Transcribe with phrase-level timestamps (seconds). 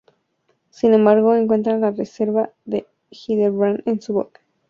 [0.71, 2.25] Sin embargo, encuentran la rareza
[2.65, 4.41] de Hildebrand en su boca.